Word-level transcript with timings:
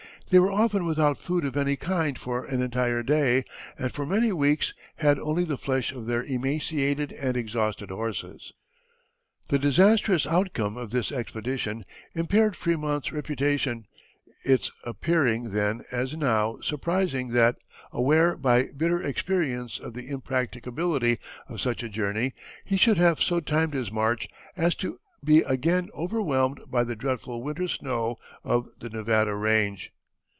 They 0.29 0.39
were 0.39 0.53
often 0.53 0.85
without 0.85 1.17
food 1.17 1.43
of 1.43 1.57
any 1.57 1.75
kind 1.75 2.17
for 2.17 2.45
an 2.45 2.61
entire 2.61 3.03
day 3.03 3.43
and 3.77 3.91
for 3.91 4.05
many 4.05 4.31
weeks 4.31 4.73
had 4.95 5.19
only 5.19 5.43
the 5.43 5.57
flesh 5.57 5.91
of 5.91 6.05
their 6.05 6.23
emaciated 6.23 7.11
and 7.11 7.35
exhausted 7.35 7.89
horses. 7.89 8.53
The 9.49 9.59
disastrous 9.59 10.25
outcome 10.25 10.77
of 10.77 10.91
this 10.91 11.11
expedition 11.11 11.83
impaired 12.15 12.53
Frémont's 12.53 13.11
reputation, 13.11 13.85
it 14.45 14.69
appearing, 14.85 15.51
then 15.51 15.83
as 15.91 16.15
now, 16.15 16.61
surprising 16.61 17.31
that, 17.31 17.57
aware 17.91 18.37
by 18.37 18.69
bitter 18.77 19.03
experience 19.03 19.79
of 19.79 19.93
the 19.95 20.07
impracticability 20.07 21.19
of 21.49 21.59
such 21.59 21.83
a 21.83 21.89
journey, 21.89 22.31
he 22.63 22.77
should 22.77 22.97
have 22.97 23.19
so 23.21 23.41
timed 23.41 23.73
his 23.73 23.91
march 23.91 24.29
as 24.55 24.75
to 24.75 24.97
be 25.21 25.39
again 25.41 25.89
overwhelmed 25.93 26.61
by 26.69 26.85
the 26.85 26.95
dreadful 26.95 27.43
winter 27.43 27.67
snow 27.67 28.15
of 28.45 28.69
the 28.79 28.89
Nevada 28.89 29.35
range. 29.35 29.91